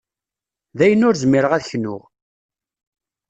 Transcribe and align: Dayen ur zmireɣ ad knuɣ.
Dayen 0.77 1.05
ur 1.07 1.15
zmireɣ 1.21 1.51
ad 1.53 1.63
knuɣ. 1.69 2.03